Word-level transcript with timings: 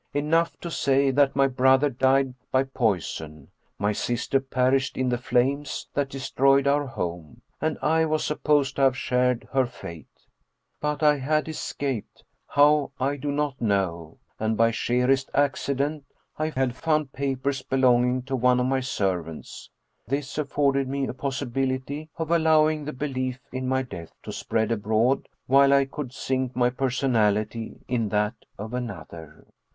Enough 0.15 0.59
to 0.61 0.71
say 0.71 1.11
that 1.11 1.35
my 1.35 1.45
brother 1.45 1.87
died 1.87 2.33
by 2.51 2.63
poison, 2.63 3.49
my 3.77 3.91
sister 3.93 4.39
perished 4.39 4.97
in 4.97 5.09
the 5.09 5.17
flames 5.19 5.87
that 5.93 6.09
destroyed 6.09 6.65
our 6.65 6.87
home, 6.87 7.43
and 7.61 7.77
I 7.83 8.05
was 8.05 8.25
supposed 8.25 8.77
to 8.77 8.81
have 8.81 8.97
shared 8.97 9.47
her 9.53 9.67
fate. 9.67 10.09
But 10.79 11.03
I 11.03 11.19
had 11.19 11.47
escaped, 11.47 12.23
how 12.47 12.93
I 12.99 13.15
do 13.15 13.31
not 13.31 13.61
know, 13.61 14.17
and 14.39 14.57
by 14.57 14.71
sheerest 14.71 15.29
accident 15.35 16.03
I 16.35 16.49
had 16.49 16.75
found 16.75 17.13
papers 17.13 17.61
belonging 17.61 18.23
to 18.23 18.35
one 18.35 18.59
of 18.59 18.65
my 18.65 18.79
servants. 18.79 19.69
This 20.07 20.35
afforded 20.39 20.87
me 20.87 21.05
a 21.05 21.13
possibility 21.13 22.09
of 22.17 22.31
al 22.31 22.39
lowing 22.39 22.85
the 22.85 22.91
belief 22.93 23.37
in 23.51 23.67
my 23.67 23.83
death 23.83 24.13
to 24.23 24.31
spread 24.31 24.71
abroad 24.71 25.27
while 25.45 25.71
I 25.71 25.85
could 25.85 26.11
sink 26.11 26.55
my 26.55 26.71
personality 26.71 27.81
in 27.87 28.09
that 28.09 28.33
of 28.57 28.73
another. 28.73 29.45